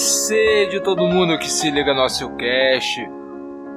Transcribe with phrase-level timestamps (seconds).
[0.00, 3.06] você de todo mundo que se liga no nosso cast.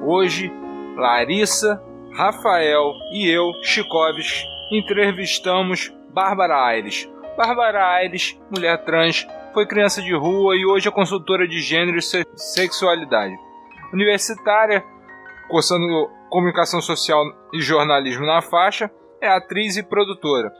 [0.02, 0.50] Hoje,
[0.96, 1.82] Larissa,
[2.14, 7.06] Rafael e eu, Chicoves, entrevistamos Bárbara Aires.
[7.36, 12.02] Bárbara Aires, mulher trans, foi criança de rua e hoje é consultora de gênero e
[12.02, 13.34] sexualidade.
[13.92, 14.82] Universitária,
[15.50, 17.22] cursando comunicação social
[17.52, 20.50] e jornalismo na faixa, é atriz e produtora.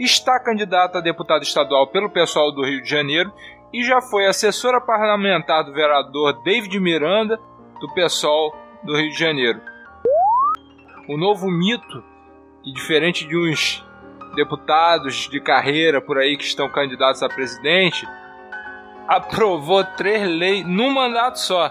[0.00, 3.32] Está candidata a deputada estadual pelo pessoal do Rio de Janeiro
[3.76, 7.38] e já foi assessora parlamentar do vereador David Miranda,
[7.78, 9.60] do PSOL do Rio de Janeiro.
[11.06, 12.02] O novo mito,
[12.64, 13.84] que diferente de uns
[14.34, 18.08] deputados de carreira por aí que estão candidatos a presidente,
[19.06, 21.68] aprovou três leis num mandato só.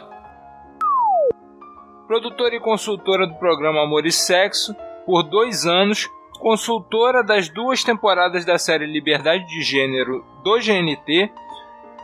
[2.05, 4.75] Produtora e consultora do programa Amor e Sexo
[5.07, 6.07] por dois anos,
[6.39, 11.33] consultora das duas temporadas da série Liberdade de Gênero do GNT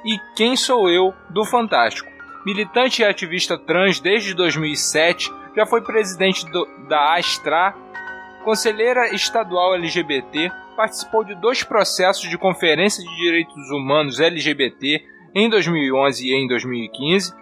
[0.05, 2.09] e Quem Sou Eu do Fantástico.
[2.45, 7.75] Militante e ativista trans desde 2007, já foi presidente do, da Astra,
[8.44, 15.03] conselheira estadual LGBT, participou de dois processos de Conferência de Direitos Humanos LGBT
[15.35, 17.33] em 2011 e em 2015,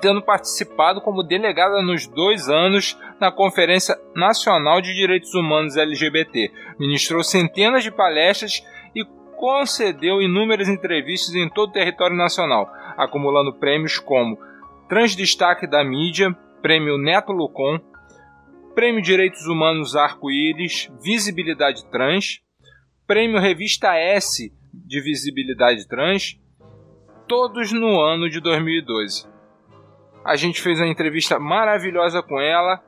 [0.00, 6.50] tendo participado como delegada nos dois anos na Conferência Nacional de Direitos Humanos LGBT.
[6.78, 8.62] Ministrou centenas de palestras
[9.44, 14.38] concedeu inúmeras entrevistas em todo o território nacional, acumulando prêmios como
[14.88, 17.78] Transdestaque da Mídia, Prêmio Neto Lucon,
[18.74, 22.40] Prêmio Direitos Humanos Arco-Íris, Visibilidade Trans,
[23.06, 26.40] Prêmio Revista S de Visibilidade Trans,
[27.28, 29.26] todos no ano de 2012.
[30.24, 32.82] A gente fez uma entrevista maravilhosa com ela,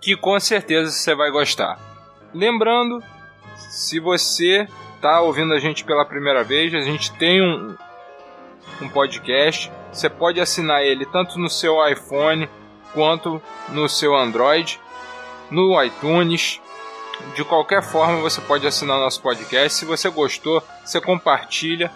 [0.00, 1.78] que com certeza você vai gostar.
[2.34, 3.00] Lembrando,
[3.54, 4.66] se você
[5.02, 7.76] está ouvindo a gente pela primeira vez, a gente tem um,
[8.80, 9.70] um podcast.
[9.92, 12.48] Você pode assinar ele tanto no seu iPhone
[12.94, 14.78] quanto no seu Android,
[15.50, 16.60] no iTunes.
[17.34, 19.76] De qualquer forma, você pode assinar nosso podcast.
[19.76, 21.90] Se você gostou, você compartilha.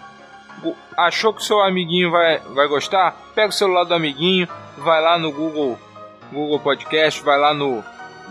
[0.97, 3.15] Achou que seu amiguinho vai, vai gostar?
[3.33, 5.79] Pega o celular do amiguinho, vai lá no Google,
[6.31, 7.81] Google Podcast, vai lá no,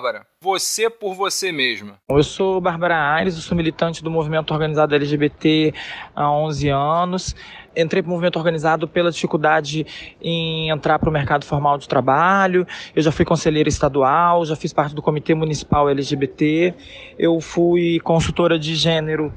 [0.00, 1.98] Bárbara, você por você mesma.
[2.08, 5.74] Eu sou Bárbara Aires, eu sou militante do movimento organizado LGBT
[6.16, 7.36] há 11 anos.
[7.76, 9.86] Entrei para o movimento organizado pela dificuldade
[10.22, 12.66] em entrar para o mercado formal de trabalho.
[12.96, 16.72] Eu já fui conselheira estadual, já fiz parte do comitê municipal LGBT.
[17.18, 19.30] Eu fui consultora de gênero,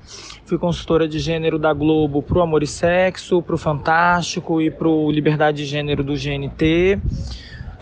[0.46, 4.72] fui consultora de gênero da Globo para o Amor e Sexo, para o Fantástico e
[4.72, 7.02] para o Liberdade de Gênero do GNT.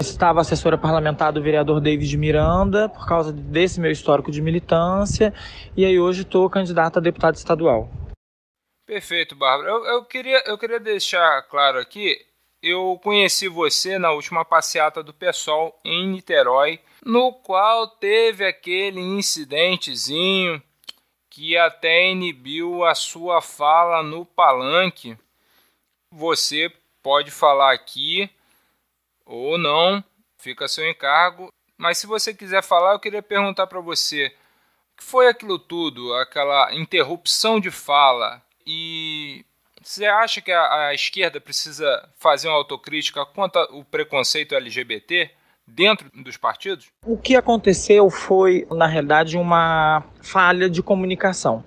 [0.01, 5.31] Estava assessora parlamentar do vereador David Miranda, por causa desse meu histórico de militância,
[5.77, 7.87] e aí hoje estou candidata a deputado estadual.
[8.83, 9.69] Perfeito, Bárbara.
[9.69, 12.19] Eu, eu, queria, eu queria deixar claro aqui,
[12.63, 20.61] eu conheci você na última passeata do PSOL em Niterói, no qual teve aquele incidentezinho
[21.29, 25.15] que até inibiu a sua fala no palanque.
[26.11, 26.71] Você
[27.03, 28.27] pode falar aqui
[29.33, 30.03] ou não,
[30.37, 31.51] fica a seu encargo.
[31.77, 34.27] Mas se você quiser falar, eu queria perguntar para você:
[34.93, 38.41] o que foi aquilo tudo, aquela interrupção de fala?
[38.65, 39.43] E
[39.81, 45.31] você acha que a, a esquerda precisa fazer uma autocrítica quanto ao preconceito LGBT?
[45.73, 46.87] dentro dos partidos?
[47.05, 51.63] O que aconteceu foi, na realidade, uma falha de comunicação.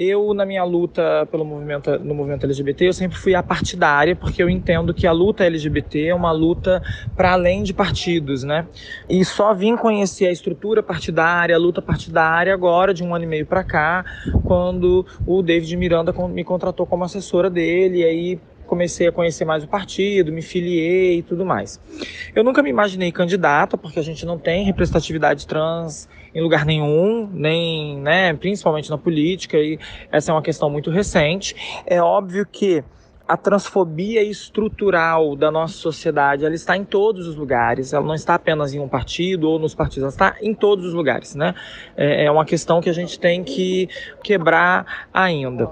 [0.00, 4.48] Eu, na minha luta pelo movimento, no movimento LGBT, eu sempre fui apartidária, porque eu
[4.48, 6.80] entendo que a luta LGBT é uma luta
[7.16, 8.68] para além de partidos, né?
[9.08, 13.26] E só vim conhecer a estrutura partidária, a luta partidária agora, de um ano e
[13.26, 14.04] meio para cá,
[14.44, 19.64] quando o David Miranda me contratou como assessora dele, e aí comecei a conhecer mais
[19.64, 21.80] o partido, me filiei e tudo mais.
[22.34, 27.28] Eu nunca me imaginei candidata, porque a gente não tem representatividade trans em lugar nenhum,
[27.32, 29.78] nem, né, principalmente na política, e
[30.10, 31.54] essa é uma questão muito recente.
[31.86, 32.82] É óbvio que
[33.28, 38.34] a transfobia estrutural da nossa sociedade ela está em todos os lugares, ela não está
[38.34, 41.54] apenas em um partido ou nos partidos, ela está em todos os lugares, né?
[41.94, 43.88] É, é uma questão que a gente tem que
[44.24, 45.70] quebrar ainda.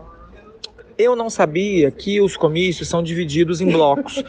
[0.98, 4.25] Eu não sabia que os comícios são divididos em blocos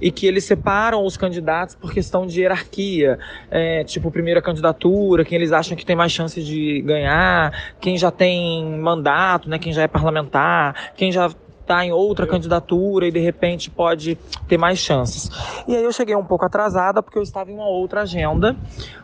[0.00, 3.18] e que eles separam os candidatos por questão de hierarquia,
[3.50, 8.10] é, tipo primeira candidatura, quem eles acham que tem mais chance de ganhar, quem já
[8.10, 11.30] tem mandato, né, quem já é parlamentar, quem já
[11.72, 14.16] está em outra candidatura e de repente pode
[14.46, 15.30] ter mais chances.
[15.66, 18.54] E aí eu cheguei um pouco atrasada porque eu estava em uma outra agenda.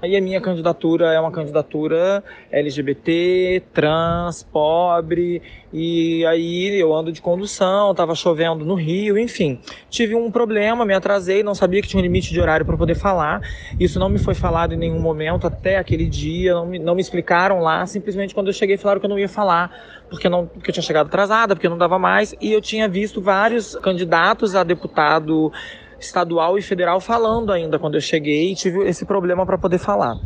[0.02, 2.22] E a minha candidatura é uma candidatura
[2.52, 5.40] LGBT, trans, pobre.
[5.72, 9.60] E aí eu ando de condução, estava chovendo no Rio, enfim.
[9.88, 12.94] Tive um problema, me atrasei, não sabia que tinha um limite de horário para poder
[12.94, 13.40] falar.
[13.80, 17.00] Isso não me foi falado em nenhum momento até aquele dia, não me, não me
[17.00, 17.86] explicaram lá.
[17.86, 20.82] Simplesmente quando eu cheguei falaram que eu não ia falar porque, não, porque eu tinha
[20.82, 25.52] chegado atrasada, porque não dava mais, e eu tinha visto vários candidatos a deputado
[26.00, 30.16] estadual e federal falando ainda quando eu cheguei e tive esse problema para poder falar.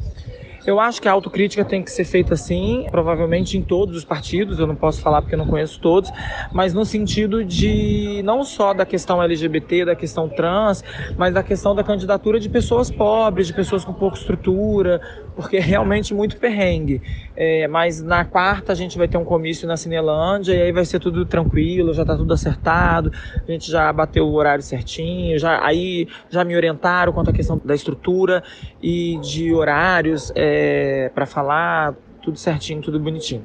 [0.65, 4.61] Eu acho que a autocrítica tem que ser feita assim, provavelmente em todos os partidos,
[4.61, 6.09] eu não posso falar porque eu não conheço todos,
[6.55, 10.85] mas no sentido de não só da questão LGBT, da questão trans,
[11.19, 15.01] mas da questão da candidatura de pessoas pobres, de pessoas com pouca estrutura,
[15.35, 17.03] porque é realmente muito perrengue.
[17.35, 20.85] É, mas na quarta a gente vai ter um comício na Cinelândia e aí vai
[20.85, 25.65] ser tudo tranquilo, já está tudo acertado, a gente já bateu o horário certinho, já,
[25.65, 28.43] aí já me orientaram quanto à questão da estrutura
[28.83, 30.33] e de horários.
[30.35, 33.45] É, para falar tudo certinho, tudo bonitinho.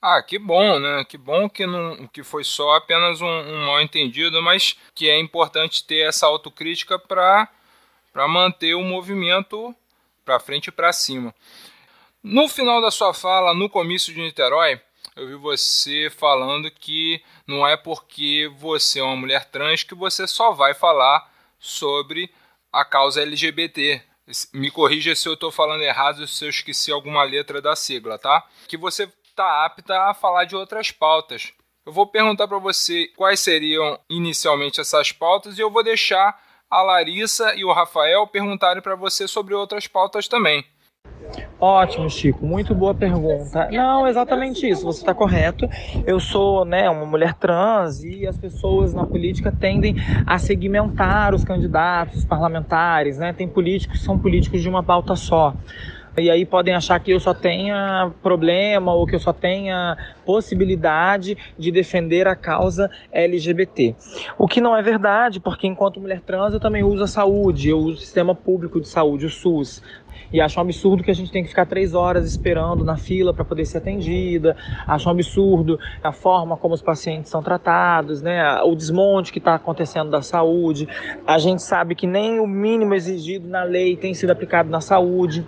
[0.00, 1.04] Ah, que bom, né?
[1.08, 5.18] Que bom que não que foi só apenas um, um mal entendido, mas que é
[5.20, 7.48] importante ter essa autocrítica para
[8.28, 9.74] manter o movimento
[10.24, 11.32] para frente e para cima.
[12.22, 14.80] No final da sua fala, no comício de Niterói,
[15.16, 20.28] eu vi você falando que não é porque você é uma mulher trans que você
[20.28, 21.28] só vai falar
[21.58, 22.32] sobre
[22.72, 24.00] a causa LGBT.
[24.52, 28.46] Me corrija se eu estou falando errado, se eu esqueci alguma letra da sigla, tá?
[28.68, 31.52] Que você está apta a falar de outras pautas.
[31.84, 36.40] Eu vou perguntar para você quais seriam inicialmente essas pautas e eu vou deixar
[36.70, 40.64] a Larissa e o Rafael perguntarem para você sobre outras pautas também.
[41.60, 42.44] Ótimo, Chico.
[42.44, 43.68] Muito boa pergunta.
[43.70, 44.84] Não, exatamente isso.
[44.84, 45.68] Você está correto.
[46.04, 49.94] Eu sou, né, uma mulher trans e as pessoas na política tendem
[50.26, 53.32] a segmentar os candidatos os parlamentares, né?
[53.32, 55.54] Tem políticos que são políticos de uma pauta só.
[56.16, 61.38] E aí podem achar que eu só tenha problema ou que eu só tenha possibilidade
[61.58, 63.96] de defender a causa LGBT.
[64.36, 67.78] O que não é verdade, porque enquanto mulher trans eu também uso a saúde, eu
[67.78, 69.82] uso o sistema público de saúde, o SUS.
[70.30, 73.34] E acho um absurdo que a gente tem que ficar três horas esperando na fila
[73.34, 74.56] para poder ser atendida.
[74.86, 78.60] Acho um absurdo a forma como os pacientes são tratados, né?
[78.62, 80.88] o desmonte que está acontecendo da saúde.
[81.26, 85.46] A gente sabe que nem o mínimo exigido na lei tem sido aplicado na saúde.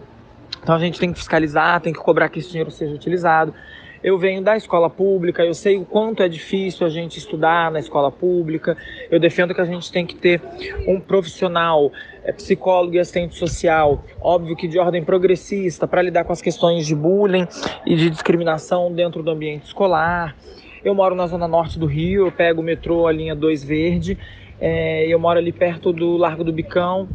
[0.64, 3.54] Então a gente tem que fiscalizar, tem que cobrar que esse dinheiro seja utilizado.
[4.02, 7.78] Eu venho da escola pública, eu sei o quanto é difícil a gente estudar na
[7.78, 8.74] escola pública.
[9.10, 10.40] Eu defendo que a gente tem que ter
[10.88, 11.92] um profissional,
[12.24, 16.86] é, psicólogo e assistente social, óbvio que de ordem progressista, para lidar com as questões
[16.86, 17.46] de bullying
[17.84, 20.34] e de discriminação dentro do ambiente escolar.
[20.82, 24.18] Eu moro na zona norte do Rio, eu pego o metrô, a linha 2 Verde.
[24.60, 27.08] É, eu moro ali perto do Largo do Bicão,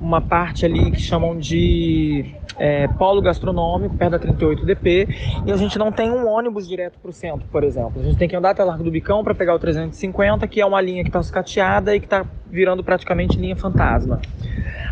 [0.00, 5.78] uma parte ali que chamam de é, polo gastronômico, perto da 38DP, e a gente
[5.78, 8.00] não tem um ônibus direto para o centro, por exemplo.
[8.00, 10.60] A gente tem que andar até o Largo do Bicão para pegar o 350, que
[10.60, 14.20] é uma linha que está escateada e que está virando praticamente linha fantasma.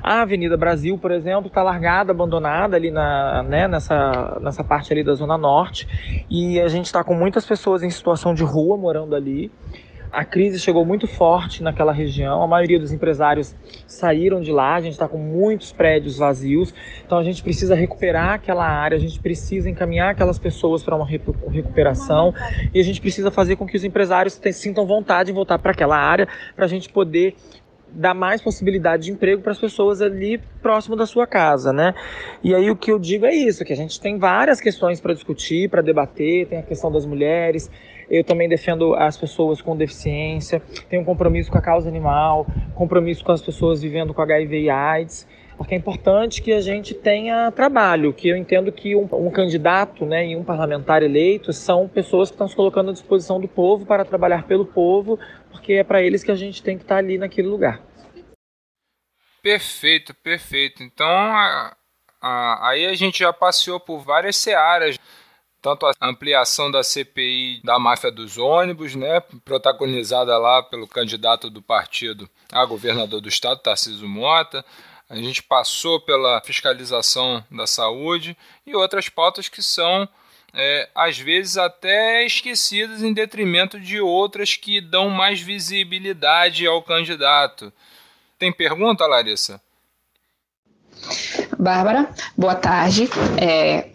[0.02, 5.02] A Avenida Brasil, por exemplo, está largada, abandonada ali na, né, nessa, nessa parte ali
[5.02, 5.88] da Zona Norte,
[6.28, 9.50] e a gente está com muitas pessoas em situação de rua morando ali
[10.14, 13.54] a crise chegou muito forte naquela região, a maioria dos empresários
[13.86, 16.72] saíram de lá, a gente está com muitos prédios vazios,
[17.04, 21.06] então a gente precisa recuperar aquela área, a gente precisa encaminhar aquelas pessoas para uma
[21.06, 22.32] recuperação.
[22.72, 25.96] E a gente precisa fazer com que os empresários sintam vontade em voltar para aquela
[25.96, 27.34] área para a gente poder
[27.94, 31.94] dar mais possibilidade de emprego para as pessoas ali próximo da sua casa, né?
[32.42, 35.14] E aí o que eu digo é isso, que a gente tem várias questões para
[35.14, 37.70] discutir, para debater, tem a questão das mulheres,
[38.10, 43.24] eu também defendo as pessoas com deficiência, tenho um compromisso com a causa animal, compromisso
[43.24, 45.26] com as pessoas vivendo com HIV e AIDS.
[45.56, 50.04] Porque é importante que a gente tenha trabalho, que eu entendo que um, um candidato
[50.04, 53.86] né, e um parlamentar eleito são pessoas que estão se colocando à disposição do povo
[53.86, 55.18] para trabalhar pelo povo,
[55.50, 57.80] porque é para eles que a gente tem que estar ali naquele lugar.
[59.42, 60.82] Perfeito, perfeito.
[60.82, 61.76] Então, a,
[62.20, 64.98] a, aí a gente já passeou por várias searas
[65.64, 71.62] tanto a ampliação da CPI da máfia dos ônibus, né, protagonizada lá pelo candidato do
[71.62, 74.62] partido a governador do estado, Tarcísio Mota.
[75.08, 80.08] A gente passou pela fiscalização da saúde e outras pautas que são,
[80.52, 87.70] é, às vezes, até esquecidas em detrimento de outras que dão mais visibilidade ao candidato.
[88.38, 89.60] Tem pergunta, Larissa?
[91.58, 93.08] Bárbara, boa tarde.
[93.40, 93.90] É,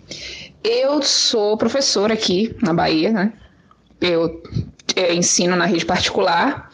[0.64, 3.34] eu sou professora aqui na Bahia, né?
[4.00, 4.44] Eu,
[4.96, 6.70] eu ensino na rede particular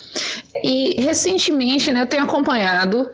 [0.62, 3.10] e recentemente né, eu tenho acompanhado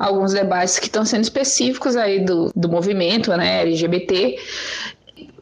[0.00, 4.38] alguns debates que estão sendo específicos aí do, do movimento né, LGBT.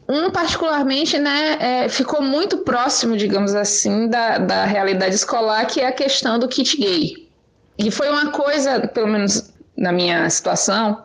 [0.07, 5.87] Um, particularmente, né, é, ficou muito próximo, digamos assim, da, da realidade escolar, que é
[5.87, 7.29] a questão do kit gay.
[7.77, 11.03] E foi uma coisa, pelo menos na minha situação,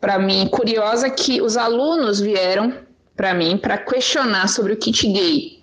[0.00, 2.72] para mim, curiosa, que os alunos vieram
[3.16, 5.62] para mim para questionar sobre o kit gay.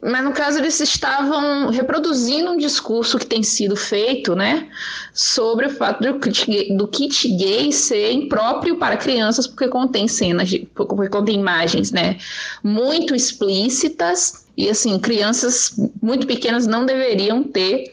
[0.00, 4.68] Mas no caso eles estavam reproduzindo um discurso que tem sido feito, né,
[5.12, 10.06] sobre o fato do kit gay, do kit gay ser impróprio para crianças porque contém
[10.06, 12.16] cenas, de, porque contém imagens, né,
[12.62, 17.92] muito explícitas e assim crianças muito pequenas não deveriam ter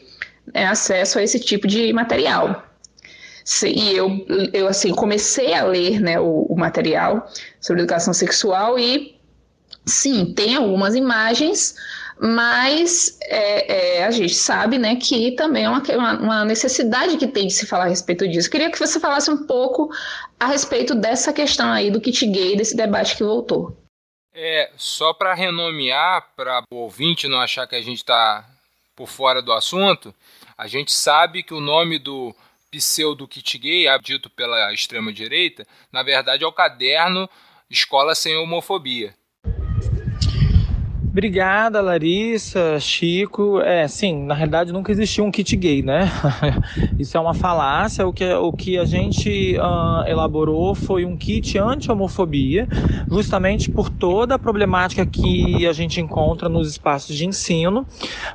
[0.54, 2.62] né, acesso a esse tipo de material.
[3.64, 9.15] E eu, eu assim, comecei a ler né, o, o material sobre educação sexual e,
[9.86, 11.74] sim, tem algumas imagens,
[12.18, 15.82] mas é, é, a gente sabe né, que também é uma,
[16.18, 18.50] uma, necessidade que tem de se falar a respeito disso.
[18.50, 19.90] Queria que você falasse um pouco
[20.40, 23.76] a respeito dessa questão aí do kit gay, desse debate que voltou.
[24.34, 28.44] É, só para renomear, para o ouvinte não achar que a gente está
[28.94, 30.14] por fora do assunto,
[30.56, 32.34] a gente sabe que o nome do
[32.70, 37.28] pseudo kit gay, dito pela extrema-direita, na verdade é o caderno
[37.70, 39.14] Escola Sem Homofobia.
[41.16, 43.58] Obrigada, Larissa, Chico.
[43.62, 46.10] É, sim, na realidade nunca existiu um kit gay, né?
[47.00, 48.06] Isso é uma falácia.
[48.06, 52.68] O que, o que a gente uh, elaborou foi um kit anti-homofobia,
[53.10, 57.86] justamente por toda a problemática que a gente encontra nos espaços de ensino,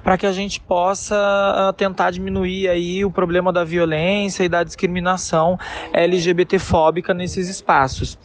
[0.03, 4.63] para que a gente possa uh, tentar diminuir aí o problema da violência e da
[4.63, 5.55] discriminação
[5.93, 8.17] LGBTfóbica nesses espaços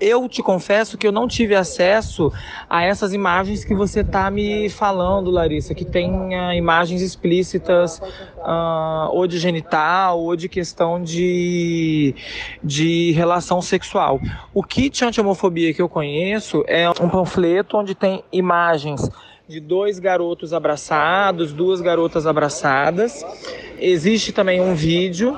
[0.00, 2.32] eu te confesso que eu não tive acesso
[2.68, 7.98] a essas imagens que você está me falando, Larissa, que tem uh, imagens explícitas
[8.38, 12.14] uh, ou de genital ou de questão de,
[12.62, 14.20] de relação sexual.
[14.52, 19.10] O kit anti-homofobia que eu conheço é um panfleto onde tem imagens
[19.46, 23.24] de dois garotos abraçados, duas garotas abraçadas.
[23.78, 25.36] Existe também um vídeo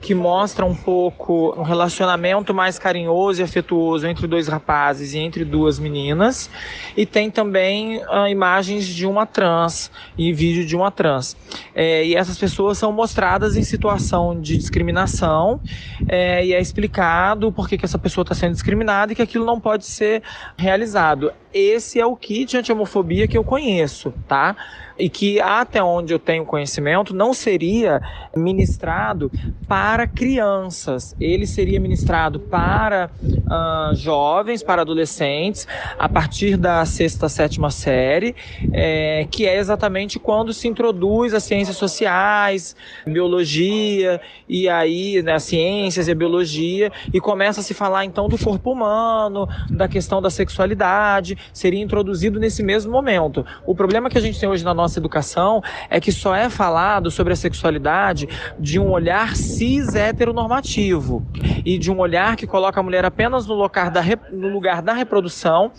[0.00, 5.44] que mostra um pouco um relacionamento mais carinhoso e afetuoso entre dois rapazes e entre
[5.44, 6.50] duas meninas.
[6.96, 11.36] E tem também uh, imagens de uma trans e vídeo de uma trans.
[11.74, 15.60] É, e essas pessoas são mostradas em situação de discriminação
[16.06, 19.44] é, e é explicado por que, que essa pessoa está sendo discriminada e que aquilo
[19.44, 20.22] não pode ser
[20.56, 21.32] realizado.
[21.52, 24.54] Esse é o kit anti-homofobia que eu conheço, tá?
[24.98, 28.00] E que, até onde eu tenho conhecimento, não seria
[28.34, 29.30] ministrado
[29.68, 31.14] para crianças.
[31.20, 35.66] Ele seria ministrado para uh, jovens, para adolescentes,
[35.98, 38.34] a partir da sexta, sétima série,
[38.72, 42.74] é, que é exatamente quando se introduz as ciências sociais,
[43.06, 48.38] biologia, e aí né, as ciências e biologia, e começa a se falar então do
[48.38, 53.44] corpo humano, da questão da sexualidade, seria introduzido nesse mesmo momento.
[53.66, 56.48] O problema que a gente tem hoje na nossa nossa educação é que só é
[56.48, 58.28] falado sobre a sexualidade
[58.58, 61.26] de um olhar cis heteronormativo
[61.64, 64.00] e de um olhar que coloca a mulher apenas no lugar da,
[64.30, 65.72] no lugar da reprodução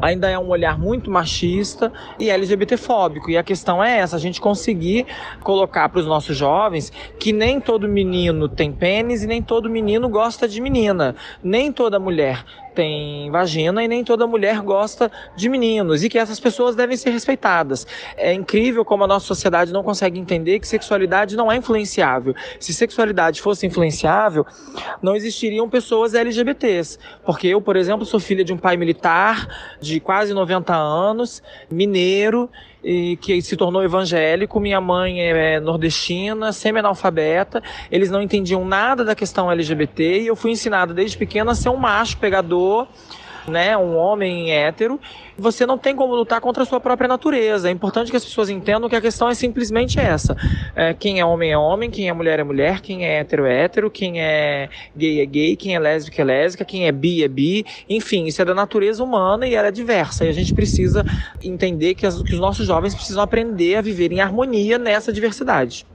[0.00, 3.30] ainda é um olhar muito machista e LGBTfóbico.
[3.30, 5.06] E a questão é essa: a gente conseguir
[5.42, 10.08] colocar para os nossos jovens que nem todo menino tem pênis e nem todo menino
[10.08, 12.44] gosta de menina, nem toda mulher
[12.76, 17.10] tem vagina e nem toda mulher gosta de meninos e que essas pessoas devem ser
[17.10, 17.86] respeitadas.
[18.16, 22.34] É incrível como a nossa sociedade não consegue entender que sexualidade não é influenciável.
[22.60, 24.46] Se sexualidade fosse influenciável,
[25.02, 26.98] não existiriam pessoas LGBTs.
[27.24, 29.48] Porque eu, por exemplo, sou filha de um pai militar
[29.80, 32.50] de quase 90 anos, mineiro,
[32.86, 34.60] e que se tornou evangélico.
[34.60, 37.60] Minha mãe é nordestina, semi-analfabeta.
[37.90, 41.68] Eles não entendiam nada da questão LGBT e eu fui ensinada desde pequena a ser
[41.68, 42.86] um macho pegador
[43.48, 45.00] né, um homem hétero,
[45.36, 47.68] você não tem como lutar contra a sua própria natureza.
[47.68, 50.36] É importante que as pessoas entendam que a questão é simplesmente essa.
[50.74, 53.64] É, quem é homem é homem, quem é mulher é mulher, quem é hétero é
[53.64, 57.28] hétero, quem é gay é gay, quem é lésbica é lésbica, quem é bi é
[57.28, 57.64] bi.
[57.88, 60.24] Enfim, isso é da natureza humana e ela é diversa.
[60.24, 61.04] E a gente precisa
[61.42, 65.86] entender que, as, que os nossos jovens precisam aprender a viver em harmonia nessa diversidade.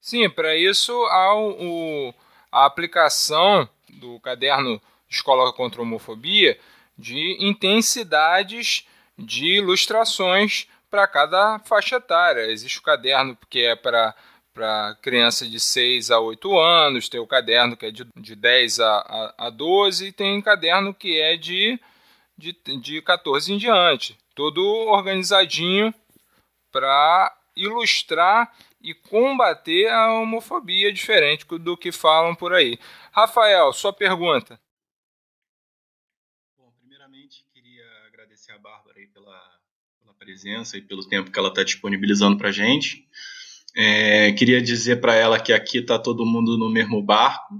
[0.00, 2.14] Sim, para isso há o,
[2.50, 6.56] a aplicação do caderno Escola contra a Homofobia,
[7.00, 8.86] de intensidades
[9.18, 12.50] de ilustrações para cada faixa etária.
[12.50, 14.14] Existe o caderno que é para
[14.52, 18.80] para criança de 6 a 8 anos, tem o caderno que é de, de 10
[18.80, 21.78] a, a, a 12 e tem um caderno que é de,
[22.36, 24.18] de, de 14 em diante.
[24.34, 25.94] Tudo organizadinho
[26.72, 28.52] para ilustrar
[28.82, 32.76] e combater a homofobia diferente do que falam por aí.
[33.12, 34.58] Rafael, sua pergunta.
[38.40, 39.60] agradecer a Bárbara aí pela,
[40.00, 43.04] pela presença e pelo tempo que ela está disponibilizando para a gente.
[43.76, 47.54] É, queria dizer para ela que aqui está todo mundo no mesmo barco,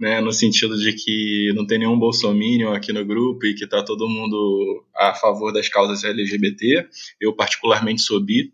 [0.00, 3.82] né, no sentido de que não tem nenhum bolsominion aqui no grupo e que está
[3.82, 6.88] todo mundo a favor das causas LGBT.
[7.20, 8.52] Eu, particularmente, sou bi.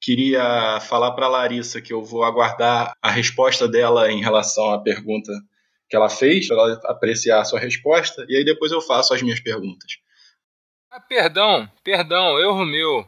[0.00, 4.78] Queria falar para a Larissa que eu vou aguardar a resposta dela em relação à
[4.78, 5.32] pergunta
[5.88, 9.20] que ela fez, para ela apreciar a sua resposta, e aí depois eu faço as
[9.22, 9.98] minhas perguntas.
[11.08, 13.06] Perdão, perdão, erro meu.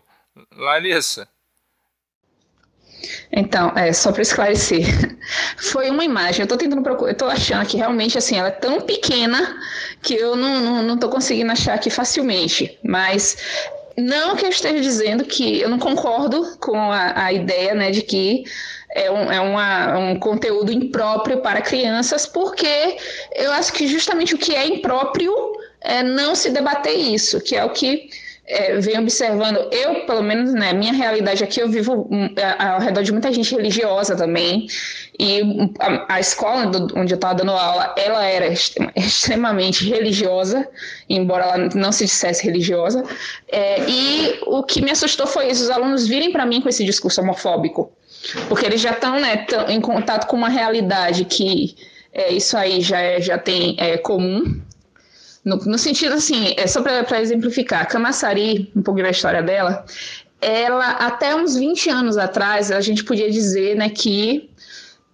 [0.56, 1.28] Larissa.
[3.32, 4.86] Então, é, só para esclarecer,
[5.58, 6.40] foi uma imagem.
[6.40, 9.56] Eu estou tentando procurar, eu tô achando que realmente assim, ela é tão pequena
[10.02, 12.78] que eu não, não, não tô conseguindo achar aqui facilmente.
[12.84, 13.36] Mas
[13.96, 18.02] não que eu esteja dizendo que eu não concordo com a, a ideia né, de
[18.02, 18.44] que
[18.94, 22.96] é, um, é uma, um conteúdo impróprio para crianças, porque
[23.34, 25.32] eu acho que justamente o que é impróprio
[25.84, 28.08] é não se debater isso, que é o que
[28.46, 29.56] é, venho observando.
[29.70, 32.28] Eu, pelo menos, né, minha realidade aqui, eu vivo hum,
[32.58, 34.66] ao redor de muita gente religiosa também,
[35.18, 35.40] e
[35.78, 38.46] a, a escola onde eu estava dando aula, ela era
[38.96, 40.68] extremamente religiosa,
[41.08, 43.02] embora ela não se dissesse religiosa,
[43.48, 46.84] é, e o que me assustou foi isso, os alunos virem para mim com esse
[46.84, 47.92] discurso homofóbico,
[48.48, 51.74] porque eles já estão né, em contato com uma realidade que
[52.12, 54.60] é, isso aí já, é, já tem é, comum,
[55.44, 59.84] no, no sentido assim, é só para exemplificar, Camaçari, um pouco da história dela,
[60.40, 64.50] ela até uns 20 anos atrás, a gente podia dizer né, que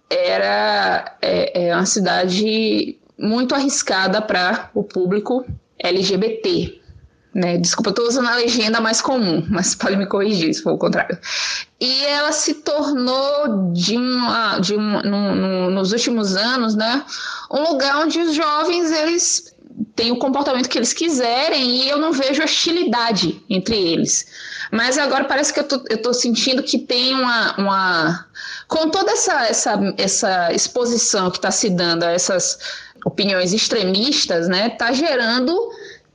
[0.09, 5.45] era é, é uma cidade muito arriscada para o público
[5.77, 6.79] LGBT.
[7.33, 7.57] Né?
[7.57, 11.17] Desculpa, estou usando a legenda mais comum, mas pode me corrigir se for o contrário.
[11.79, 17.05] E ela se tornou, de uma, de um, no, no, nos últimos anos, né,
[17.51, 19.55] um lugar onde os jovens eles
[19.95, 24.27] têm o comportamento que eles quiserem e eu não vejo hostilidade entre eles.
[24.71, 28.25] Mas agora parece que eu tô, tô sentindo que tem uma, uma.
[28.67, 32.59] Com toda essa, essa, essa exposição que está se dando a essas
[33.05, 35.53] opiniões extremistas, né, está gerando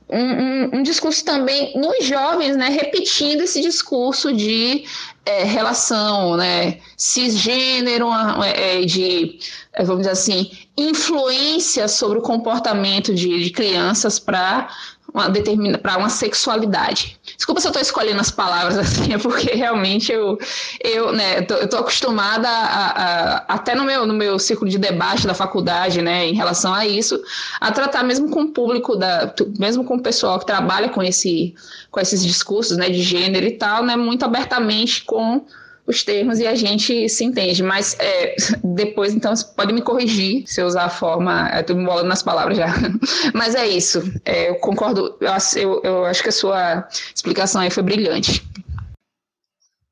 [0.09, 4.85] um, um, um, discurso também nos jovens, né, repetindo esse discurso de
[5.25, 8.09] é, relação né, cisgênero,
[8.43, 9.39] é, de,
[9.73, 14.69] é, vamos dizer assim, influência sobre o comportamento de, de crianças para
[15.13, 17.17] uma determina uma sexualidade.
[17.35, 20.37] Desculpa se eu estou escolhendo as palavras assim, é porque realmente eu,
[20.83, 24.77] eu, né, tô, eu tô acostumada a, a, até no meu, no meu círculo de
[24.77, 27.21] debate da faculdade, né, em relação a isso,
[27.59, 31.53] a tratar mesmo com o público da, mesmo com o pessoal que trabalha com esse,
[31.91, 35.45] com esses discursos, né, de gênero e tal, né, muito abertamente com
[35.87, 37.61] os termos e a gente se entende.
[37.61, 41.49] Mas é, depois, então, você pode me corrigir se eu usar a forma.
[41.59, 42.67] Estou me bolando nas palavras já.
[43.33, 44.01] Mas é isso.
[44.23, 45.17] É, eu concordo.
[45.55, 48.43] Eu, eu acho que a sua explicação aí foi brilhante.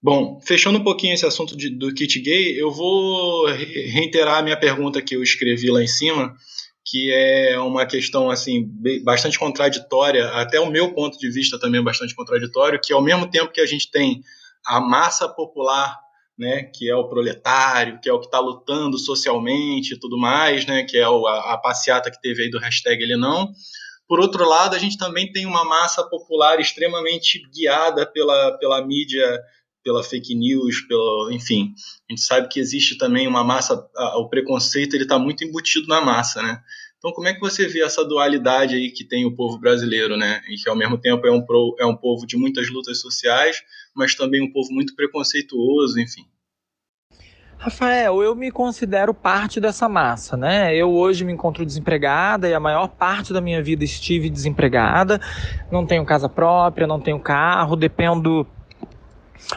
[0.02, 4.60] Bom, fechando um pouquinho esse assunto de, do kit gay, eu vou reiterar a minha
[4.60, 6.36] pergunta que eu escrevi lá em cima,
[6.86, 8.70] que é uma questão assim
[9.02, 13.30] bastante contraditória, até o meu ponto de vista também é bastante contraditório, que ao mesmo
[13.30, 14.22] tempo que a gente tem
[14.66, 15.98] a massa popular,
[16.38, 20.66] né, que é o proletário, que é o que está lutando socialmente e tudo mais,
[20.66, 23.52] né, que é o, a, a passeata que teve aí do hashtag ele não.
[24.08, 29.42] Por outro lado, a gente também tem uma massa popular extremamente guiada pela, pela mídia,
[29.84, 31.74] pela fake news, pelo, enfim.
[32.10, 35.88] A gente sabe que existe também uma massa, a, o preconceito ele está muito embutido
[35.88, 36.62] na massa, né?
[36.98, 40.42] Então, como é que você vê essa dualidade aí que tem o povo brasileiro, né?
[40.48, 43.62] E que ao mesmo tempo é um, pro, é um povo de muitas lutas sociais,
[43.96, 46.24] mas também um povo muito preconceituoso, enfim.
[47.58, 50.76] Rafael, eu me considero parte dessa massa, né?
[50.76, 55.22] Eu hoje me encontro desempregada e a maior parte da minha vida estive desempregada.
[55.72, 58.46] Não tenho casa própria, não tenho carro, dependo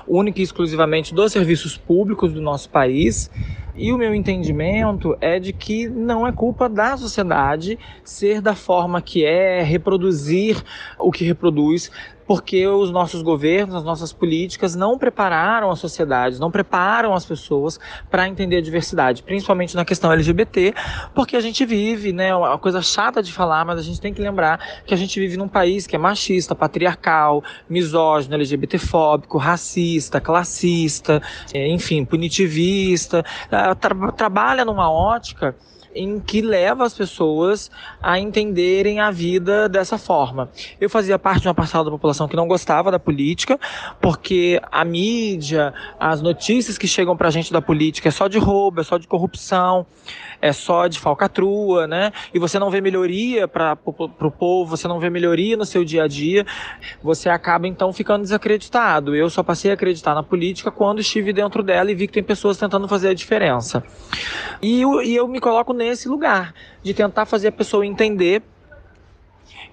[0.07, 3.29] única e exclusivamente dos serviços públicos do nosso país.
[3.75, 9.03] E o meu entendimento é de que não é culpa da sociedade ser da forma
[9.03, 10.62] que é, reproduzir
[10.99, 11.90] o que reproduz,
[12.26, 17.78] porque os nossos governos, as nossas políticas não prepararam a sociedade, não preparam as pessoas
[18.10, 20.74] para entender a diversidade, principalmente na questão LGBT,
[21.14, 24.20] porque a gente vive, né, uma coisa chata de falar, mas a gente tem que
[24.20, 31.22] lembrar que a gente vive num país que é machista, patriarcal, misógino, LGBTfóbico, racista, classista,
[31.52, 33.24] é, enfim, punitivista,
[33.80, 35.54] tra trabalha numa ótica
[35.96, 37.70] em que leva as pessoas
[38.02, 40.50] a entenderem a vida dessa forma.
[40.80, 43.59] Eu fazia parte de uma parcela da população que não gostava da política,
[44.00, 48.80] porque a mídia, as notícias que chegam pra gente da política é só de roubo,
[48.80, 49.87] é só de corrupção,
[50.40, 52.12] é só de falcatrua, né?
[52.32, 56.04] E você não vê melhoria para o povo, você não vê melhoria no seu dia
[56.04, 56.44] a dia,
[57.02, 59.14] você acaba então ficando desacreditado.
[59.14, 62.22] Eu só passei a acreditar na política quando estive dentro dela e vi que tem
[62.22, 63.82] pessoas tentando fazer a diferença.
[64.61, 68.42] E eu, e eu me coloco nesse lugar, de tentar fazer a pessoa entender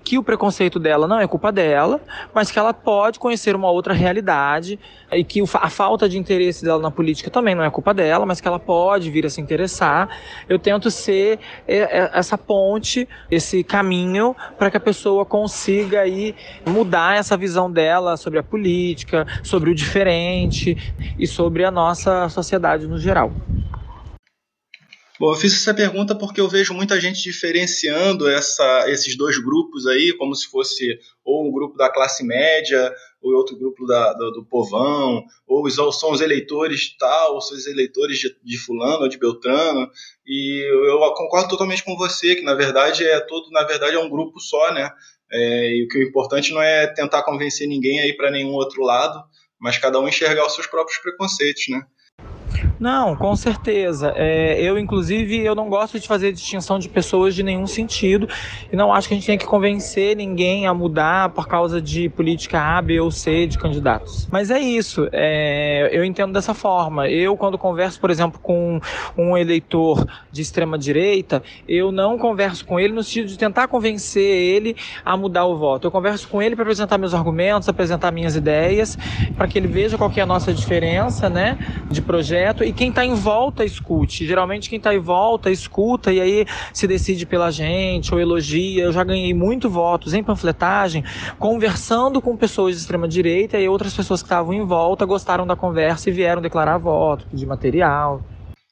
[0.04, 2.02] que o preconceito dela não é culpa dela,
[2.34, 4.80] mas que ela pode conhecer uma outra realidade
[5.12, 8.41] e que a falta de interesse dela na política também não é culpa dela, mas
[8.41, 10.10] que ela pode vir a se interessar.
[10.49, 16.36] Eu tento ser é, é, essa ponte, esse caminho para que a pessoa consiga aí
[16.65, 20.78] mudar essa visão dela sobre a política, sobre o diferente
[21.17, 23.32] e sobre a nossa sociedade no geral.
[25.23, 29.88] Bom, eu fiz essa pergunta porque eu vejo muita gente diferenciando essa, esses dois grupos
[29.88, 34.31] aí, como se fosse ou um grupo da classe média, ou outro grupo da, do,
[34.31, 39.07] do povão, ou são os eleitores tal, ou são os eleitores de, de fulano ou
[39.07, 39.89] de Beltrano.
[40.27, 44.09] E eu concordo totalmente com você, que na verdade é todo, na verdade é um
[44.09, 44.91] grupo só, né?
[45.31, 48.83] É, e o que é importante não é tentar convencer ninguém aí para nenhum outro
[48.83, 49.23] lado,
[49.57, 51.81] mas cada um enxergar os seus próprios preconceitos, né?
[52.79, 54.13] Não, com certeza.
[54.15, 58.27] É, eu, inclusive, eu não gosto de fazer distinção de pessoas de nenhum sentido
[58.71, 62.09] e não acho que a gente tem que convencer ninguém a mudar por causa de
[62.09, 64.27] política A, B ou C de candidatos.
[64.31, 65.07] Mas é isso.
[65.12, 67.07] É, eu entendo dessa forma.
[67.07, 68.79] Eu, quando converso, por exemplo, com
[69.17, 74.23] um eleitor de extrema direita, eu não converso com ele no sentido de tentar convencer
[74.23, 75.88] ele a mudar o voto.
[75.88, 78.97] Eu converso com ele para apresentar meus argumentos, apresentar minhas ideias,
[79.38, 81.57] para que ele veja qual é a nossa diferença, né,
[81.89, 84.26] de projeto e quem está em volta escute.
[84.26, 88.84] Geralmente quem está em volta escuta e aí se decide pela gente ou elogia.
[88.84, 91.04] Eu já ganhei muito votos em panfletagem,
[91.38, 95.56] conversando com pessoas de extrema direita e outras pessoas que estavam em volta gostaram da
[95.56, 98.23] conversa e vieram declarar voto, pedir material.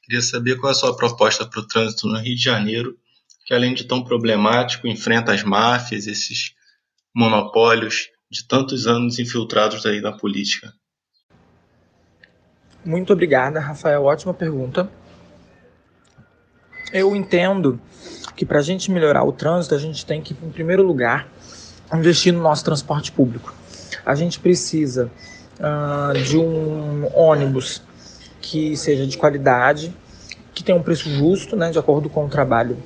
[0.02, 2.96] Queria saber qual é a sua proposta para o trânsito no Rio de Janeiro,
[3.46, 6.54] que além de tão problemático, enfrenta as máfias, esses
[7.14, 10.72] monopólios de tantos anos infiltrados aí na política.
[12.84, 14.02] Muito obrigada, Rafael.
[14.04, 14.88] Ótima pergunta.
[16.92, 17.80] Eu entendo
[18.34, 21.28] que para a gente melhorar o trânsito, a gente tem que, em primeiro lugar,
[21.94, 23.54] investir no nosso transporte público.
[24.04, 25.10] A gente precisa
[25.60, 27.82] uh, de um ônibus
[28.40, 29.94] que seja de qualidade,
[30.52, 32.76] que tenha um preço justo, né, de acordo com o trabalho,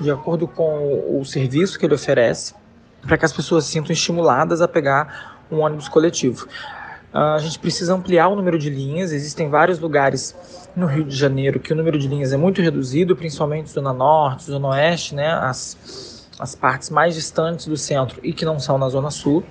[0.00, 2.52] de acordo com o serviço que ele oferece,
[3.02, 6.48] para que as pessoas se sintam estimuladas a pegar um ônibus coletivo.
[7.12, 9.12] Ah, a gente precisa ampliar o número de linhas.
[9.12, 10.34] Existem vários lugares
[10.74, 14.44] no Rio de Janeiro que o número de linhas é muito reduzido, principalmente zona norte,
[14.44, 15.28] zona oeste, né?
[15.28, 19.42] As, as partes mais distantes do centro e que não são na zona sul.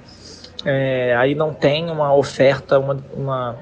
[0.63, 3.55] É, aí não tem uma oferta, uma, uma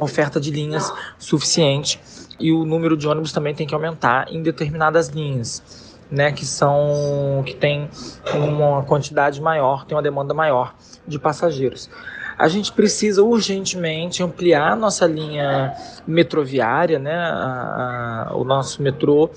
[0.00, 2.00] oferta de linhas suficiente
[2.38, 5.90] e o número de ônibus também tem que aumentar em determinadas linhas.
[6.10, 7.88] Né, que são que tem
[8.34, 10.74] uma quantidade maior, tem uma demanda maior
[11.08, 11.88] de passageiros
[12.42, 15.72] a gente precisa urgentemente ampliar nossa linha
[16.04, 17.14] metroviária, né?
[17.14, 19.30] A, a, o nosso metrô.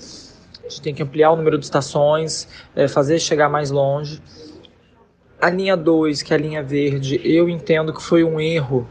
[0.58, 4.20] A gente tem que ampliar o número de estações, é, fazer chegar mais longe.
[5.40, 8.88] A linha 2, que é a linha verde, eu entendo que foi um erro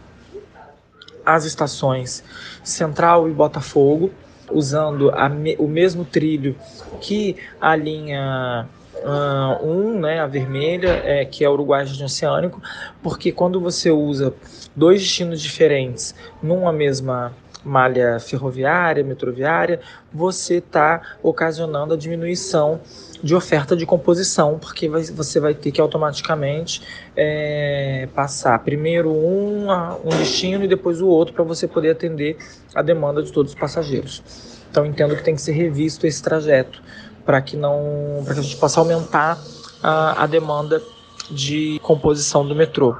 [1.25, 2.23] as estações
[2.63, 4.11] Central e Botafogo,
[4.49, 6.55] usando me, o mesmo trilho
[7.01, 8.65] que a linha
[9.03, 12.61] uh, um, né, a vermelha, é, que é Uruguai Jardim Oceânico,
[13.01, 14.33] porque quando você usa
[14.75, 17.33] dois destinos diferentes numa mesma
[17.65, 19.79] malha ferroviária, metroviária,
[20.13, 22.79] você está ocasionando a diminuição
[23.23, 26.81] de oferta de composição, porque vai, você vai ter que automaticamente
[27.15, 32.37] é, passar primeiro um, um destino e depois o outro para você poder atender
[32.75, 34.21] a demanda de todos os passageiros.
[34.69, 36.83] Então entendo que tem que ser revisto esse trajeto
[37.25, 39.39] para que não, para que a gente possa aumentar
[39.81, 40.81] a, a demanda
[41.29, 42.95] de composição do metrô.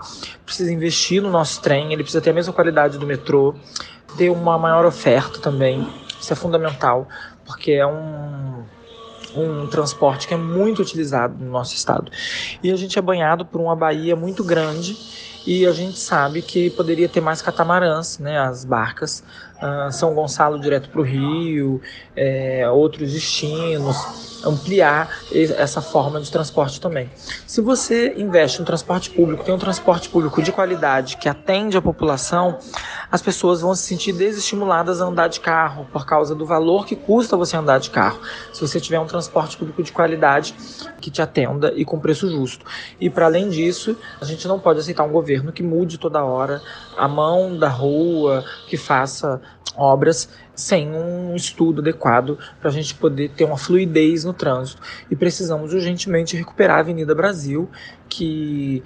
[0.46, 3.54] Precisa investir no nosso trem, ele precisa ter a mesma qualidade do metrô,
[4.18, 5.88] ter uma maior oferta também.
[6.20, 7.08] Isso é fundamental,
[7.46, 8.64] porque é um,
[9.36, 12.12] um transporte que é muito utilizado no nosso estado.
[12.64, 14.98] E a gente é banhado por uma baía muito grande
[15.46, 19.24] e a gente sabe que poderia ter mais catamarãs, né, as barcas,
[19.66, 21.82] uh, São Gonçalo direto para o Rio,
[22.16, 25.10] é, outros destinos, ampliar
[25.58, 27.10] essa forma de transporte também.
[27.48, 31.82] Se você investe no transporte público, tem um transporte público de qualidade que atende a
[31.82, 32.60] população,
[33.12, 36.96] as pessoas vão se sentir desestimuladas a andar de carro por causa do valor que
[36.96, 38.20] custa você andar de carro.
[38.54, 40.56] Se você tiver um transporte público de qualidade
[41.02, 42.66] que te atenda e com preço justo.
[43.00, 46.62] E para além disso, a gente não pode aceitar um governo que mude toda hora
[46.98, 49.42] a mão da rua, que faça
[49.78, 54.82] obras sem um estudo adequado para a gente poder ter uma fluidez no trânsito.
[55.10, 57.70] E precisamos urgentemente recuperar a Avenida Brasil,
[58.08, 58.84] que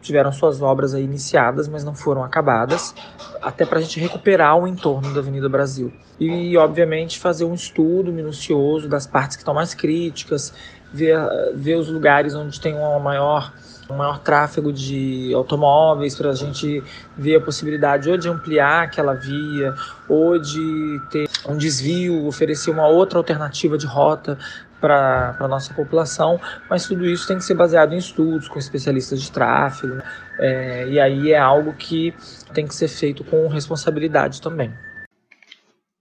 [0.00, 2.94] tiveram suas obras aí iniciadas, mas não foram acabadas,
[3.42, 5.92] até para a gente recuperar o entorno da Avenida Brasil.
[6.18, 10.52] E, obviamente, fazer um estudo minucioso das partes que estão mais críticas,
[10.92, 11.18] ver,
[11.54, 13.52] ver os lugares onde tem uma maior
[13.90, 16.82] um maior tráfego de automóveis, para a gente
[17.16, 19.74] ver a possibilidade ou de ampliar aquela via,
[20.08, 24.38] ou de ter um desvio, oferecer uma outra alternativa de rota
[24.80, 29.20] para a nossa população, mas tudo isso tem que ser baseado em estudos com especialistas
[29.20, 30.04] de tráfego, né?
[30.38, 32.14] é, e aí é algo que
[32.54, 34.72] tem que ser feito com responsabilidade também.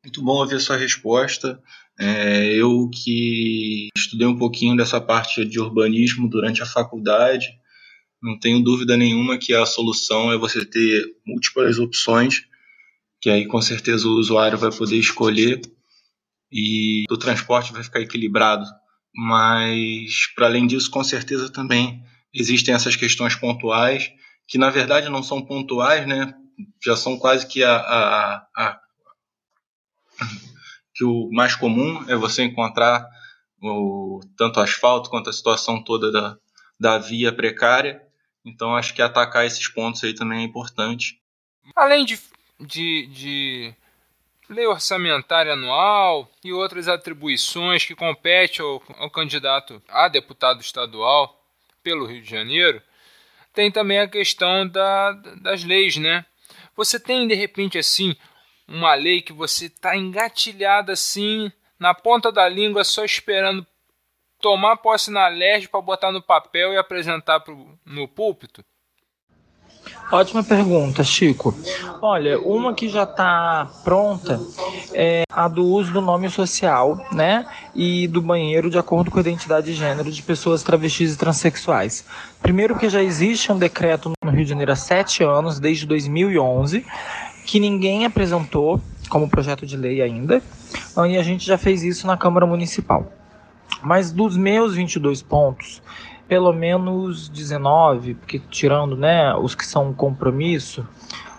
[0.03, 1.59] Muito bom ouvir a sua resposta.
[1.99, 7.47] É, eu que estudei um pouquinho dessa parte de urbanismo durante a faculdade,
[8.21, 12.43] não tenho dúvida nenhuma que a solução é você ter múltiplas opções,
[13.21, 15.61] que aí com certeza o usuário vai poder escolher
[16.51, 18.65] e o transporte vai ficar equilibrado.
[19.13, 22.03] Mas, para além disso, com certeza também
[22.33, 24.11] existem essas questões pontuais,
[24.47, 26.33] que na verdade não são pontuais, né?
[26.83, 28.79] já são quase que a, a, a
[30.93, 33.07] que o mais comum é você encontrar
[33.61, 36.37] o, tanto o asfalto quanto a situação toda da,
[36.79, 38.01] da via precária
[38.47, 41.19] então acho que atacar esses pontos aí também é importante.
[41.75, 42.19] Além de,
[42.59, 43.75] de, de
[44.49, 51.37] lei orçamentária anual e outras atribuições que compete ao, ao candidato a deputado estadual
[51.83, 52.81] pelo Rio de Janeiro,
[53.53, 56.25] tem também a questão da, das leis, né?
[56.75, 58.15] Você tem de repente assim
[58.67, 63.65] uma lei que você está engatilhada assim na ponta da língua só esperando
[64.47, 68.63] tomar posse na LERJ para botar no papel e apresentar pro, no púlpito?
[70.09, 71.53] Ótima pergunta, Chico.
[72.01, 74.39] Olha, uma que já está pronta
[74.93, 77.45] é a do uso do nome social, né?
[77.75, 82.05] E do banheiro de acordo com a identidade de gênero de pessoas travestis e transexuais.
[82.41, 86.85] Primeiro, porque já existe um decreto no Rio de Janeiro há sete anos, desde 2011,
[87.45, 88.79] que ninguém apresentou
[89.09, 90.41] como projeto de lei ainda,
[91.09, 93.11] e a gente já fez isso na Câmara Municipal.
[93.81, 95.81] Mas dos meus 22 pontos,
[96.27, 100.85] pelo menos 19, porque tirando né, os que são compromisso,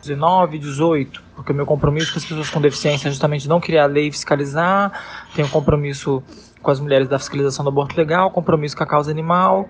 [0.00, 3.86] 19, 18, porque o meu compromisso com as pessoas com deficiência é justamente não criar
[3.86, 4.92] lei e fiscalizar,
[5.34, 6.22] tenho compromisso
[6.62, 9.68] com as mulheres da fiscalização do aborto legal, compromisso com a causa animal,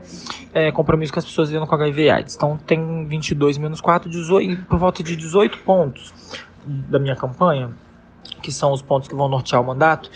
[0.54, 2.34] é, compromisso com as pessoas vivendo com HIV AIDS.
[2.34, 6.14] Então tem 22 menos 4, 18, por volta de 18 pontos
[6.64, 7.70] da minha campanha,
[8.42, 10.10] que são os pontos que vão nortear o mandato,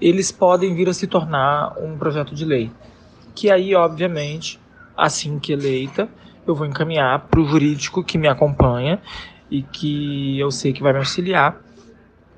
[0.00, 2.70] eles podem vir a se tornar um projeto de lei.
[3.34, 4.60] Que aí, obviamente,
[4.96, 6.08] assim que eleita,
[6.46, 9.00] eu vou encaminhar para o jurídico que me acompanha
[9.50, 11.60] e que eu sei que vai me auxiliar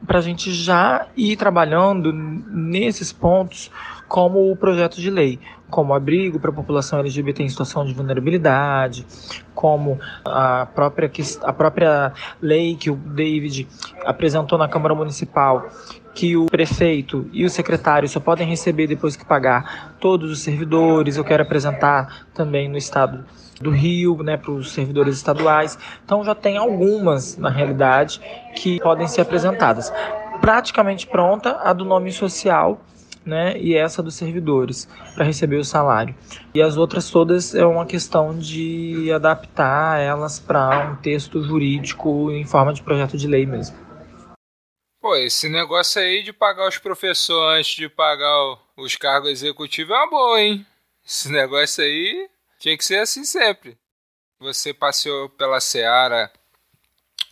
[0.07, 3.71] para a gente já ir trabalhando nesses pontos
[4.09, 5.39] como o projeto de lei,
[5.71, 9.07] como abrigo para a população LGBT em situação de vulnerabilidade,
[9.55, 11.11] como a própria,
[11.43, 13.69] a própria lei que o David
[14.05, 15.69] apresentou na Câmara Municipal,
[16.15, 21.17] que o prefeito e o secretário só podem receber depois que pagar todos os servidores.
[21.17, 23.25] Eu quero apresentar também no estado
[23.61, 25.79] do Rio, né, para os servidores estaduais.
[26.05, 28.21] Então já tem algumas, na realidade,
[28.57, 29.93] que podem ser apresentadas.
[30.41, 32.81] Praticamente pronta a do nome social,
[33.29, 36.15] né, e essa dos servidores para receber o salário.
[36.55, 42.45] E as outras todas é uma questão de adaptar elas para um texto jurídico em
[42.45, 43.77] forma de projeto de lei mesmo.
[45.01, 49.97] Pô, esse negócio aí de pagar os professores antes de pagar os cargos executivos é
[49.97, 50.67] uma boa, hein?
[51.07, 53.79] Esse negócio aí tinha que ser assim sempre.
[54.41, 56.31] Você passeou pela seara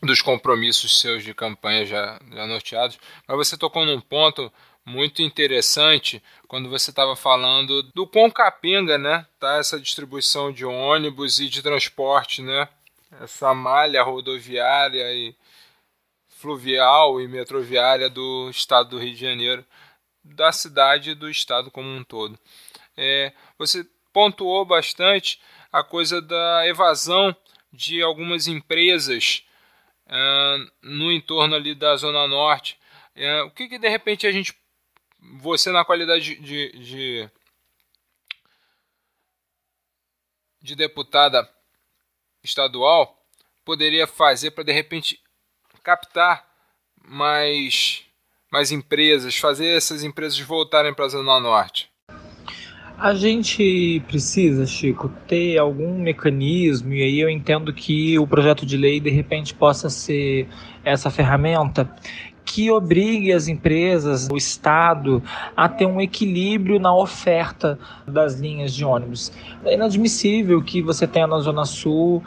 [0.02, 4.52] dos compromissos seus de campanha já, já mas você tocou num ponto
[4.86, 11.40] muito interessante quando você estava falando do quão capenga, né, tá essa distribuição de ônibus
[11.40, 12.68] e de transporte, né,
[13.20, 15.34] essa malha rodoviária e
[16.28, 19.64] fluvial e metroviária do estado do Rio de Janeiro,
[20.22, 22.38] da cidade e do estado como um todo.
[22.96, 25.40] É, você pontuou bastante
[25.72, 27.34] a coisa da evasão
[27.72, 29.44] de algumas empresas
[30.06, 32.78] uh, no entorno ali da Zona Norte.
[33.16, 34.54] Uh, o que, que de repente a gente
[35.40, 37.30] você na qualidade de, de,
[40.60, 41.48] de deputada
[42.42, 43.16] estadual
[43.64, 45.20] poderia fazer para de repente
[45.82, 46.46] captar
[47.04, 48.04] mais,
[48.50, 51.90] mais empresas, fazer essas empresas voltarem para a Zona Norte?
[52.98, 58.76] A gente precisa, Chico, ter algum mecanismo, e aí eu entendo que o projeto de
[58.76, 60.48] lei de repente possa ser
[60.82, 61.94] essa ferramenta
[62.56, 65.22] que obrigue as empresas, o Estado,
[65.54, 69.30] a ter um equilíbrio na oferta das linhas de ônibus.
[69.62, 72.22] É inadmissível que você tenha na Zona Sul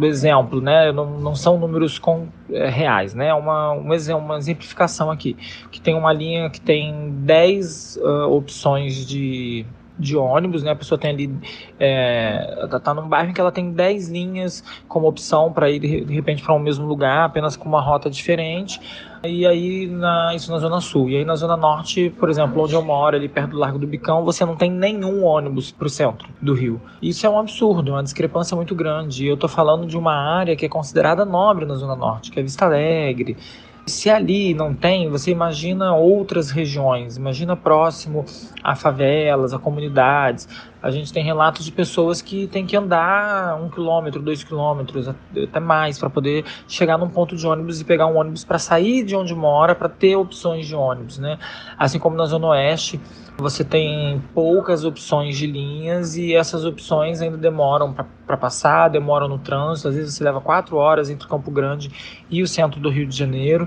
[0.00, 0.90] exemplo, né?
[0.92, 3.34] Não, não são números com, é, reais, né?
[3.34, 5.36] Uma, uma, uma exemplificação aqui,
[5.70, 9.66] que tem uma linha que tem 10 uh, opções de
[9.98, 10.72] de ônibus, né?
[10.72, 11.32] A pessoa tem ali.
[11.78, 15.78] É, tá, tá num bairro em que ela tem 10 linhas como opção para ir
[15.78, 18.80] de repente para o um mesmo lugar, apenas com uma rota diferente.
[19.26, 21.08] E aí, na, isso na Zona Sul.
[21.08, 23.86] E aí na Zona Norte, por exemplo, onde eu moro, ali perto do Largo do
[23.86, 26.80] Bicão, você não tem nenhum ônibus para o centro do Rio.
[27.00, 29.26] Isso é um absurdo, uma discrepância muito grande.
[29.26, 32.42] Eu tô falando de uma área que é considerada nobre na Zona Norte, que é
[32.42, 33.36] Vista Alegre,
[33.86, 38.24] se ali não tem, você imagina outras regiões, imagina próximo
[38.62, 40.48] a favelas, a comunidades.
[40.84, 45.58] A gente tem relatos de pessoas que têm que andar um quilômetro, dois quilômetros, até
[45.58, 49.16] mais, para poder chegar num ponto de ônibus e pegar um ônibus para sair de
[49.16, 51.38] onde mora, para ter opções de ônibus, né?
[51.78, 53.00] Assim como na Zona Oeste,
[53.38, 57.94] você tem poucas opções de linhas e essas opções ainda demoram
[58.26, 59.88] para passar, demoram no trânsito.
[59.88, 61.90] Às vezes você leva quatro horas entre Campo Grande
[62.28, 63.66] e o centro do Rio de Janeiro.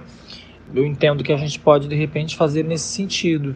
[0.71, 3.55] Eu entendo que a gente pode de repente fazer nesse sentido,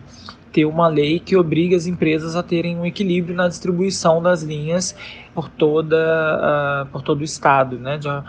[0.52, 4.96] ter uma lei que obrigue as empresas a terem um equilíbrio na distribuição das linhas
[5.34, 8.24] por toda uh, por todo o estado, né, de uh,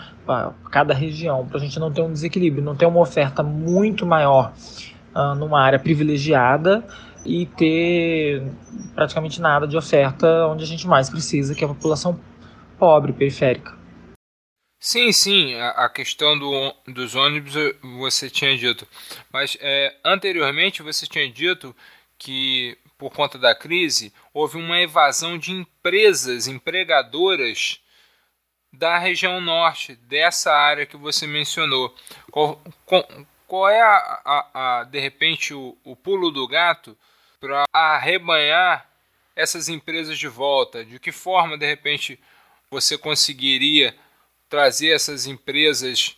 [0.71, 4.53] cada região, para a gente não ter um desequilíbrio, não ter uma oferta muito maior
[5.15, 6.85] uh, numa área privilegiada
[7.25, 8.43] e ter
[8.95, 12.19] praticamente nada de oferta onde a gente mais precisa, que é a população
[12.79, 13.83] pobre, periférica.
[14.85, 17.55] Sim, sim, a, questão do, dos ônibus
[18.01, 18.85] você tinha dito.
[19.33, 21.73] Mas é, anteriormente você tinha dito
[22.23, 27.81] que, por conta da crise, houve uma evasão de empresas empregadoras
[28.73, 31.93] da região norte, dessa área que você mencionou.
[32.31, 33.09] Qual, qual,
[33.49, 36.97] qual é, a, a, a, de repente, o, o pulo do gato
[37.41, 38.89] para arrebanhar
[39.35, 40.85] essas empresas de volta?
[40.85, 42.21] De que forma, de repente,
[42.71, 43.97] você conseguiria
[44.49, 46.17] trazer essas empresas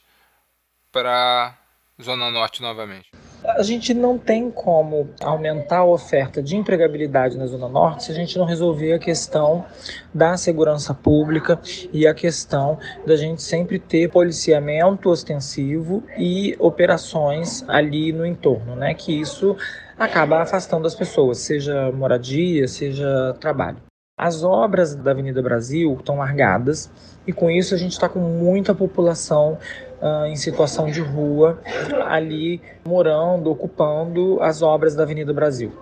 [0.93, 1.57] para
[1.99, 3.11] a Zona Norte novamente?
[3.45, 8.15] A gente não tem como aumentar a oferta de empregabilidade na Zona Norte se a
[8.15, 9.67] gente não resolver a questão
[10.15, 11.61] da segurança pública
[11.93, 18.95] e a questão da gente sempre ter policiamento ostensivo e operações ali no entorno, né?
[18.95, 19.55] Que isso
[19.99, 23.77] acaba afastando as pessoas, seja moradia, seja trabalho.
[24.17, 26.91] As obras da Avenida Brasil estão largadas
[27.27, 29.59] e com isso a gente está com muita população
[30.05, 31.59] uh, em situação de rua
[32.07, 35.73] ali morando, ocupando as obras da Avenida Brasil.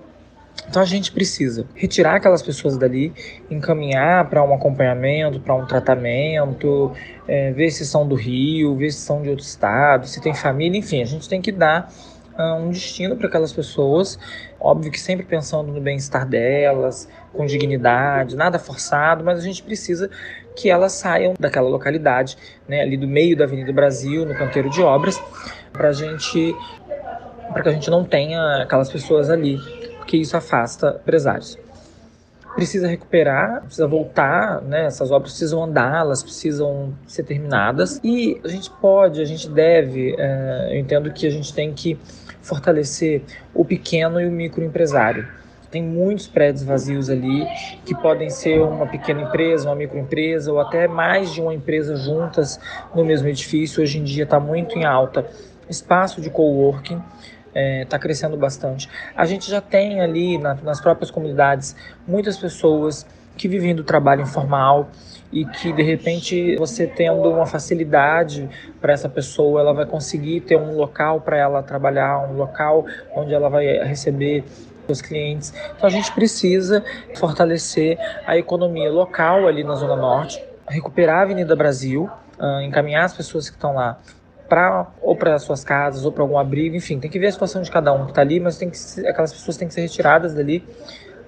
[0.68, 3.12] Então a gente precisa retirar aquelas pessoas dali,
[3.50, 6.92] encaminhar para um acompanhamento, para um tratamento,
[7.26, 10.78] é, ver se são do Rio, ver se são de outro estado, se tem família,
[10.78, 11.90] enfim, a gente tem que dar
[12.38, 14.18] uh, um destino para aquelas pessoas,
[14.60, 20.10] óbvio que sempre pensando no bem-estar delas, com dignidade, nada forçado, mas a gente precisa
[20.56, 22.36] que elas saiam daquela localidade,
[22.68, 25.22] né, ali do meio da Avenida Brasil, no canteiro de obras,
[25.72, 26.54] para gente,
[27.52, 29.58] para que a gente não tenha aquelas pessoas ali,
[29.98, 31.58] porque isso afasta empresários.
[32.54, 34.84] Precisa recuperar, precisa voltar, né?
[34.84, 40.14] Essas obras precisam andar, elas precisam ser terminadas e a gente pode, a gente deve,
[40.18, 41.98] é, eu entendo que a gente tem que
[42.42, 43.22] fortalecer
[43.54, 45.26] o pequeno e o microempresário
[45.72, 47.46] tem muitos prédios vazios ali
[47.86, 52.60] que podem ser uma pequena empresa, uma microempresa ou até mais de uma empresa juntas
[52.94, 53.82] no mesmo edifício.
[53.82, 55.26] Hoje em dia está muito em alta
[55.68, 56.96] espaço de coworking.
[56.96, 57.02] está
[57.54, 58.86] é, tá crescendo bastante.
[59.16, 61.74] A gente já tem ali na, nas próprias comunidades
[62.06, 64.90] muitas pessoas que vivem do trabalho informal
[65.32, 68.46] e que de repente você tendo uma facilidade
[68.78, 72.84] para essa pessoa, ela vai conseguir ter um local para ela trabalhar, um local
[73.16, 74.44] onde ela vai receber
[74.88, 75.52] os clientes.
[75.76, 76.84] Então a gente precisa
[77.16, 83.14] fortalecer a economia local ali na Zona Norte, recuperar a Avenida Brasil, uh, encaminhar as
[83.14, 83.98] pessoas que estão lá
[84.48, 87.62] para ou para suas casas ou para algum abrigo, enfim, tem que ver a situação
[87.62, 88.76] de cada um que está ali, mas tem que
[89.06, 90.62] aquelas pessoas têm que ser retiradas dali,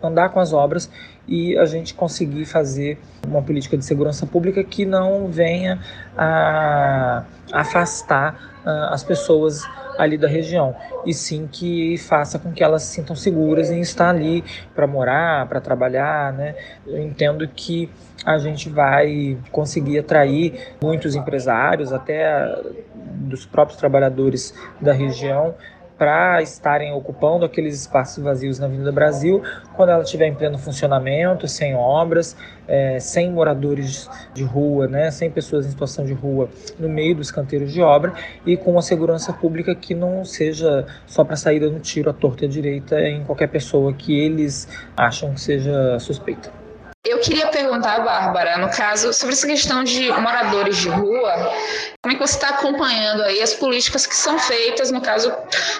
[0.03, 0.91] andar com as obras
[1.27, 5.81] e a gente conseguir fazer uma política de segurança pública que não venha
[6.17, 9.63] a afastar uh, as pessoas
[9.99, 10.75] ali da região,
[11.07, 15.47] e sim que faça com que elas se sintam seguras em estar ali para morar,
[15.49, 16.55] para trabalhar, né?
[16.85, 17.89] Eu entendo que
[18.25, 22.53] a gente vai conseguir atrair muitos empresários, até
[22.95, 25.55] dos próprios trabalhadores da região,
[25.99, 29.43] para estarem ocupando aqueles espaços vazios na Avenida Brasil
[29.75, 32.37] quando ela estiver em pleno funcionamento, sem obras,
[32.67, 37.31] é, sem moradores de rua, né, sem pessoas em situação de rua no meio dos
[37.31, 38.13] canteiros de obra
[38.45, 42.45] e com uma segurança pública que não seja só para saída no tiro à torta
[42.45, 46.64] e à direita em qualquer pessoa que eles acham que seja suspeita.
[47.07, 51.53] Eu queria perguntar, Bárbara, no caso, sobre essa questão de moradores de rua,
[52.03, 55.31] como é que você está acompanhando aí as políticas que são feitas, no caso,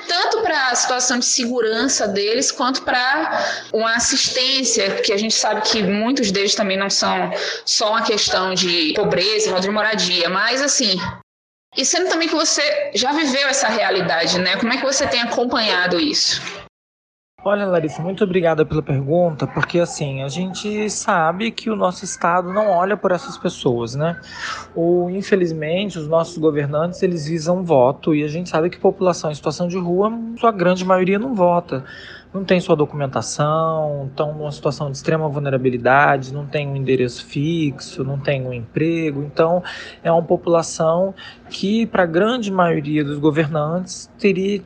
[0.07, 5.63] tanto para a situação de segurança deles, quanto para uma assistência, que a gente sabe
[5.63, 7.33] que muitos deles também não são
[7.65, 11.01] só uma questão de pobreza, de moradia, mas assim,
[11.75, 14.57] e sendo também que você já viveu essa realidade, né?
[14.57, 16.43] Como é que você tem acompanhado isso?
[17.47, 22.51] Olha, Larissa, muito obrigada pela pergunta, porque assim, a gente sabe que o nosso Estado
[22.51, 24.19] não olha por essas pessoas, né?
[24.75, 29.35] Ou, infelizmente, os nossos governantes, eles visam voto, e a gente sabe que população em
[29.35, 31.85] situação de rua, sua grande maioria não vota.
[32.33, 38.03] Não tem sua documentação, estão numa situação de extrema vulnerabilidade, não tem um endereço fixo,
[38.03, 39.23] não tem um emprego.
[39.23, 39.63] Então,
[40.03, 41.15] é uma população
[41.51, 44.59] que, para a grande maioria dos governantes, teria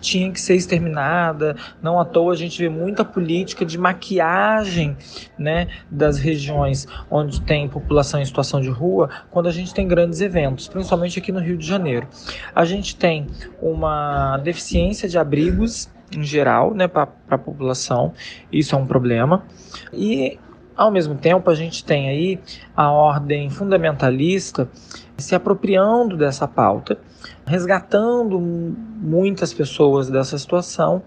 [0.00, 1.56] tinha que ser exterminada.
[1.82, 4.96] Não à toa a gente vê muita política de maquiagem
[5.38, 10.20] né, das regiões onde tem população em situação de rua, quando a gente tem grandes
[10.20, 12.06] eventos, principalmente aqui no Rio de Janeiro.
[12.54, 13.26] A gente tem
[13.60, 18.12] uma deficiência de abrigos em geral né, para a população,
[18.52, 19.44] isso é um problema.
[19.92, 20.38] E
[20.76, 22.38] ao mesmo tempo, a gente tem aí
[22.76, 24.68] a ordem fundamentalista
[25.18, 26.98] se apropriando dessa pauta,
[27.46, 31.02] resgatando muitas pessoas dessa situação,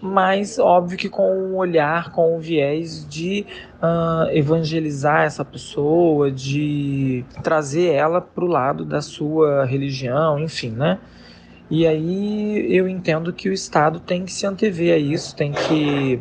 [0.00, 3.46] mas óbvio que com um olhar, com um viés de
[3.82, 10.98] uh, evangelizar essa pessoa, de trazer ela para o lado da sua religião, enfim, né?
[11.70, 16.20] E aí eu entendo que o Estado tem que se antever a isso, tem que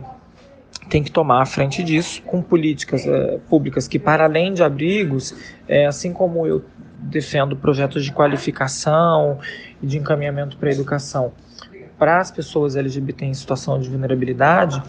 [0.90, 5.34] tem que tomar a frente disso com políticas é, públicas que, para além de abrigos,
[5.68, 6.64] é, assim como eu
[6.98, 9.40] defendo projetos de qualificação
[9.82, 11.34] e de encaminhamento para a educação
[11.98, 14.82] para as pessoas LGBT em situação de vulnerabilidade,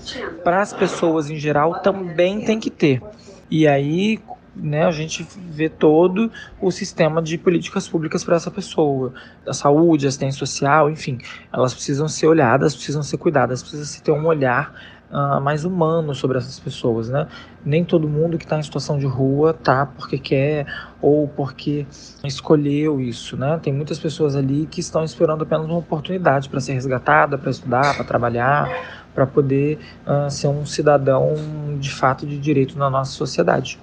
[0.42, 3.00] para as pessoas em geral também tem que ter.
[3.48, 4.18] E aí
[4.56, 6.30] né, a gente vê todo
[6.60, 9.12] o sistema de políticas públicas para essa pessoa.
[9.46, 11.18] A saúde, a assistência social, enfim,
[11.52, 16.14] elas precisam ser olhadas, precisam ser cuidadas, precisa se ter um olhar uh, mais humano
[16.14, 17.26] sobre essas pessoas, né?
[17.64, 20.66] Nem todo mundo que está em situação de rua tá porque quer
[21.00, 21.86] ou porque
[22.24, 23.58] escolheu isso, né?
[23.62, 27.94] Tem muitas pessoas ali que estão esperando apenas uma oportunidade para ser resgatada, para estudar,
[27.94, 28.68] para trabalhar,
[29.14, 31.34] para poder uh, ser um cidadão
[31.78, 33.78] de fato de direito na nossa sociedade.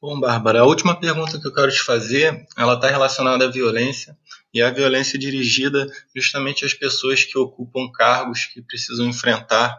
[0.00, 4.16] Bom, Bárbara, a última pergunta que eu quero te fazer, ela está relacionada à violência
[4.54, 9.76] e a violência dirigida justamente às pessoas que ocupam cargos que precisam enfrentar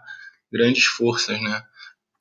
[0.51, 1.63] grandes forças, né?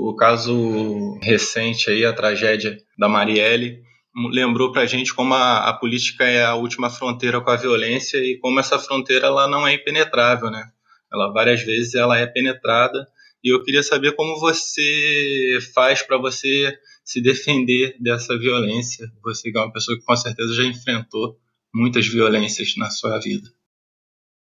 [0.01, 3.83] O caso recente aí, a tragédia da Marielle,
[4.31, 8.19] lembrou para a gente como a, a, política é a última fronteira com a violência
[8.19, 10.71] e como essa fronteira ela não é impenetrável, né?
[11.13, 13.09] Ela várias vezes ela é penetrada
[13.43, 16.79] e eu queria saber como você faz para você
[17.09, 19.11] se defender dessa violência.
[19.25, 21.39] Você é uma pessoa que com certeza já enfrentou
[21.75, 23.49] muitas violências na sua vida.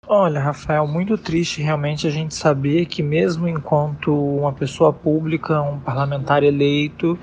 [0.08, 5.78] Olha, Rafael, muito triste realmente a gente saber que mesmo enquanto uma pessoa pública, um
[5.82, 7.20] parlamentar eleito,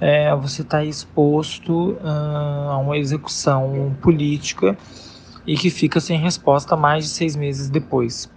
[0.00, 4.76] é, você está exposto uh, a uma execução política
[5.46, 8.28] e que fica sem resposta mais de seis meses depois.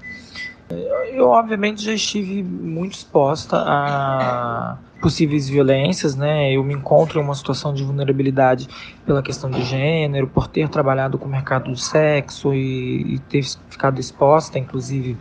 [1.12, 6.50] Eu, obviamente, já estive muito exposta a possíveis violências, né?
[6.54, 8.70] Eu me encontro em uma situação de vulnerabilidade
[9.06, 13.44] pela questão de gênero, por ter trabalhado com o mercado do sexo e, e ter
[13.70, 15.18] ficado exposta, inclusive,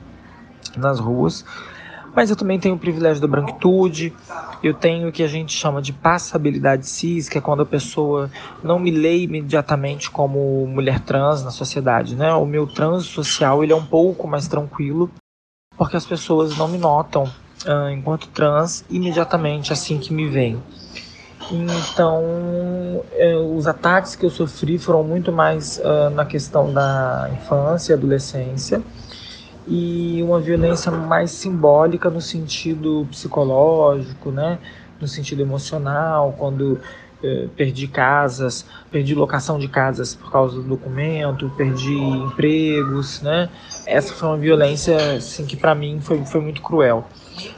[0.76, 1.44] nas ruas.
[2.14, 4.12] Mas eu também tenho o privilégio da branquitude,
[4.62, 8.30] eu tenho o que a gente chama de passabilidade cis, que é quando a pessoa
[8.62, 12.32] não me lê imediatamente como mulher trans na sociedade, né?
[12.34, 15.10] O meu trans social ele é um pouco mais tranquilo,
[15.76, 17.28] porque as pessoas não me notam
[17.66, 20.62] uh, enquanto trans imediatamente assim que me veem.
[21.50, 27.92] Então, eh, os ataques que eu sofri foram muito mais uh, na questão da infância
[27.92, 28.80] e adolescência
[29.66, 34.58] e uma violência mais simbólica no sentido psicológico, né?
[35.02, 36.80] no sentido emocional, quando
[37.22, 43.48] eh, perdi casas, perdi locação de casas por causa do documento, perdi empregos, né?
[43.84, 47.04] Essa foi uma violência assim, que para mim foi, foi muito cruel.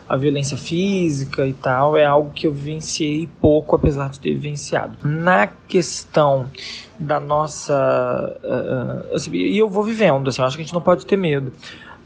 [0.09, 4.97] A violência física e tal é algo que eu vivenciei pouco, apesar de ter vivenciado.
[5.03, 6.51] Na questão
[6.99, 8.39] da nossa.
[8.43, 11.53] Uh, assim, e eu vou vivendo, assim, acho que a gente não pode ter medo.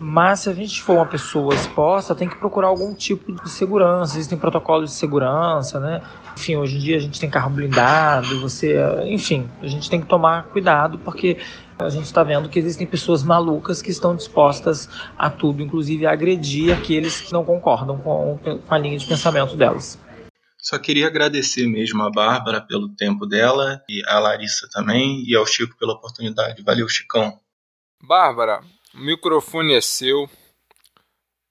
[0.00, 4.16] Mas se a gente for uma pessoa exposta, tem que procurar algum tipo de segurança.
[4.16, 6.00] Existem protocolos de segurança, né?
[6.36, 10.06] Enfim, hoje em dia a gente tem carro blindado, você, enfim, a gente tem que
[10.06, 11.38] tomar cuidado porque
[11.78, 16.12] a gente está vendo que existem pessoas malucas que estão dispostas a tudo, inclusive a
[16.12, 19.98] agredir aqueles que não concordam com, a linha de pensamento delas.
[20.58, 25.46] Só queria agradecer mesmo a Bárbara pelo tempo dela e a Larissa também e ao
[25.46, 26.62] Chico pela oportunidade.
[26.62, 27.38] Valeu, Chicão.
[28.02, 28.60] Bárbara,
[28.92, 30.28] o microfone é seu.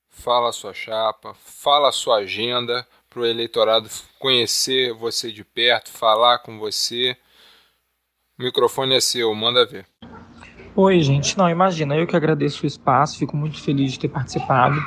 [0.09, 5.89] Fala a sua chapa, fala a sua agenda para o eleitorado conhecer você de perto,
[5.89, 7.15] falar com você.
[8.37, 9.87] O microfone é seu, manda ver.
[10.79, 11.35] Oi, gente.
[11.39, 14.79] Não, imagina, eu que agradeço o espaço, fico muito feliz de ter participado.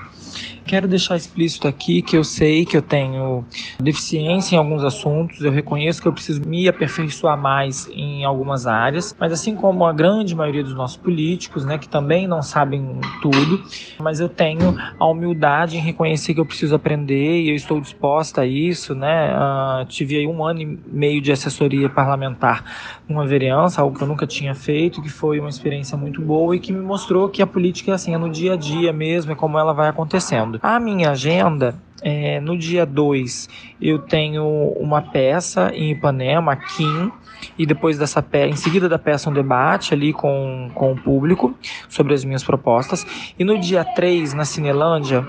[0.71, 3.45] Quero deixar explícito aqui que eu sei que eu tenho
[3.81, 9.13] deficiência em alguns assuntos, eu reconheço que eu preciso me aperfeiçoar mais em algumas áreas,
[9.19, 13.61] mas assim como a grande maioria dos nossos políticos, né, que também não sabem tudo,
[14.01, 18.43] mas eu tenho a humildade em reconhecer que eu preciso aprender e eu estou disposta
[18.43, 19.35] a isso, né?
[19.35, 24.07] Uh, tive aí um ano e meio de assessoria parlamentar numa vereança, algo que eu
[24.09, 27.47] nunca tinha feito, que foi uma experiência muito boa e que me mostrou que a
[27.47, 30.60] política assim, é no dia a dia mesmo, é como ela vai acontecendo.
[30.63, 33.49] A minha agenda é, no dia 2
[33.81, 34.45] eu tenho
[34.79, 37.11] uma peça em Ipanema, Kim,
[37.59, 41.55] e depois dessa peça, em seguida da peça um debate ali com, com o público
[41.89, 43.07] sobre as minhas propostas.
[43.39, 45.27] E no dia 3, na Cinelândia,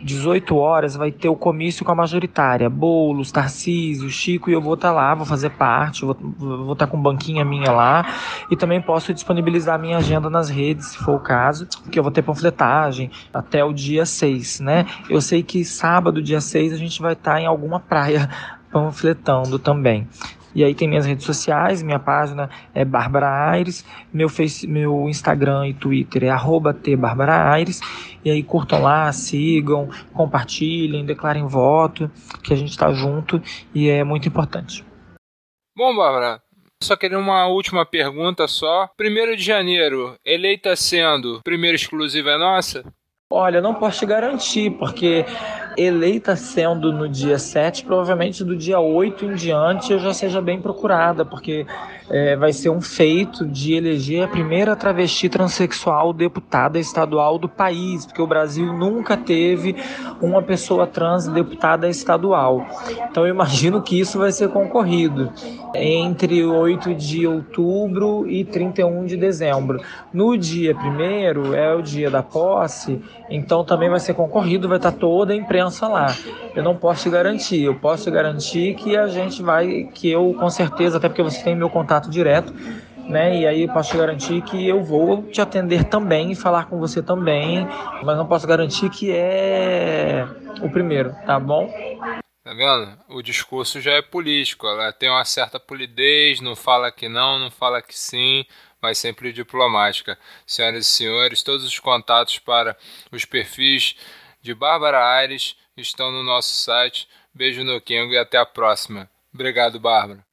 [0.00, 2.68] 18 horas vai ter o comício com a majoritária.
[2.68, 6.90] Boulos, Tarcísio, Chico e eu vou estar tá lá, vou fazer parte, vou, estar tá
[6.90, 8.06] com banquinha minha lá
[8.50, 12.12] e também posso disponibilizar minha agenda nas redes, se for o caso, que eu vou
[12.12, 14.86] ter panfletagem até o dia 6, né?
[15.08, 18.28] Eu sei que sábado, dia 6, a gente vai estar tá em alguma praia
[18.70, 20.06] panfletando também.
[20.56, 25.68] E aí tem minhas redes sociais, minha página é Bárbara Aires, meu, face, meu Instagram
[25.68, 26.74] e Twitter é arroba
[27.52, 27.82] Aires.
[28.24, 32.10] E aí curtam lá, sigam, compartilhem, declarem voto,
[32.42, 33.38] que a gente está junto
[33.74, 34.82] e é muito importante.
[35.76, 36.40] Bom, Bárbara,
[36.82, 38.88] só queria uma última pergunta só.
[38.96, 42.82] Primeiro de janeiro, eleita sendo, primeira exclusiva é nossa?
[43.30, 45.26] Olha, não posso te garantir, porque
[45.76, 50.60] eleita sendo no dia 7, provavelmente do dia 8 em diante eu já seja bem
[50.60, 51.66] procurada, porque
[52.08, 58.06] é, vai ser um feito de eleger a primeira travesti transexual deputada estadual do país,
[58.06, 59.76] porque o Brasil nunca teve
[60.20, 62.66] uma pessoa trans deputada estadual.
[63.10, 65.32] Então eu imagino que isso vai ser concorrido
[65.74, 69.80] entre 8 de outubro e 31 de dezembro.
[70.12, 74.92] No dia 1 é o dia da posse então também vai ser concorrido, vai estar
[74.92, 76.14] toda a imprensa lá.
[76.54, 80.34] Eu não posso te garantir, eu posso te garantir que a gente vai, que eu
[80.38, 82.52] com certeza, até porque você tem meu contato direto,
[83.08, 83.36] né?
[83.36, 87.02] E aí eu posso te garantir que eu vou te atender também falar com você
[87.02, 87.66] também,
[88.02, 90.26] mas não posso garantir que é
[90.62, 91.70] o primeiro, tá bom?
[92.46, 92.96] Tá vendo?
[93.08, 97.50] O discurso já é político, ela tem uma certa polidez, não fala que não, não
[97.50, 98.44] fala que sim,
[98.80, 100.16] mas sempre diplomática.
[100.46, 102.76] Senhoras e senhores, todos os contatos para
[103.10, 103.96] os perfis
[104.46, 107.08] de Bárbara Aires estão no nosso site.
[107.34, 109.10] Beijo no Kengo e até a próxima.
[109.34, 110.24] Obrigado, Bárbara.